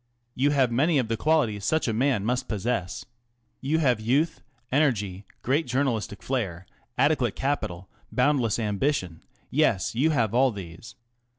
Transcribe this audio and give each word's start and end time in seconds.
You 0.33 0.49
have 0.49 0.71
many 0.71 0.97
of 0.97 1.09
the 1.09 1.15
qualities 1.15 1.63
such 1.63 1.87
a 1.87 1.93
man 1.93 2.25
must 2.25 2.47
possess. 2.47 3.05
You 3.59 3.77
have 3.77 3.99
youth, 3.99 4.41
en 4.71 4.81
ergy, 4.81 5.25
great 5.43 5.67
jour 5.67 5.83
nalistic 5.83 6.21
fiairt\ 6.23 6.65
adequate 6.97 7.35
capital, 7.35 7.87
boundless 8.11 8.57
ambi 8.57 8.95
tion 8.95 9.11
ŌĆö 9.11 9.21
> 9.47 9.51
yes, 9.51 9.93
you 9.93 10.09
have 10.09 10.33
all 10.33 10.51
these. 10.51 10.95